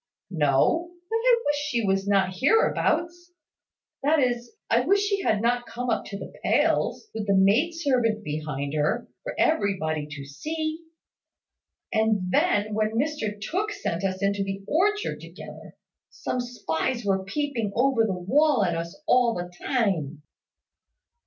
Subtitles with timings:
[0.31, 3.33] "No; but I wish she was not hereabouts:
[4.01, 7.73] that is, I wish she had not come up to the pales, with the maid
[7.73, 10.79] servant behind her, for everybody to see.
[11.93, 15.75] And then, when Mr Tooke sent us into the orchard together,
[16.09, 20.23] some spies were peeping over the wall at us all the time."